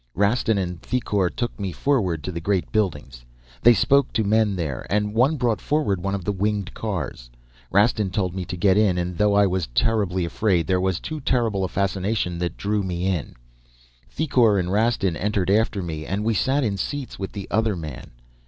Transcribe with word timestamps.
"Rastin 0.15 0.57
and 0.57 0.81
Thicourt 0.81 1.37
took 1.37 1.59
me 1.59 1.71
forward 1.71 2.23
to 2.23 2.31
the 2.31 2.41
great 2.41 2.71
buildings. 2.71 3.23
They 3.61 3.75
spoke 3.75 4.11
to 4.13 4.23
men 4.23 4.55
there 4.55 4.87
and 4.89 5.13
one 5.13 5.37
brought 5.37 5.61
forward 5.61 6.01
one 6.01 6.15
of 6.15 6.23
the 6.25 6.31
winged 6.31 6.73
cars. 6.73 7.29
Rastin 7.69 8.09
told 8.09 8.33
me 8.33 8.43
to 8.45 8.57
get 8.57 8.77
in, 8.77 8.97
and 8.97 9.15
though 9.19 9.35
I 9.35 9.45
was 9.45 9.67
terribly 9.75 10.25
afraid, 10.25 10.65
there 10.65 10.81
was 10.81 10.99
too 10.99 11.19
terrible 11.19 11.63
a 11.63 11.67
fascination 11.67 12.39
that 12.39 12.57
drew 12.57 12.81
me 12.81 13.05
in. 13.05 13.35
Thicourt 14.09 14.59
and 14.59 14.71
Rastin 14.71 15.15
entered 15.15 15.51
after 15.51 15.83
me, 15.83 16.07
and 16.07 16.23
we 16.23 16.33
sat 16.33 16.63
in 16.63 16.77
seats 16.77 17.19
with 17.19 17.33
the 17.33 17.47
other 17.51 17.75
man. 17.75 18.09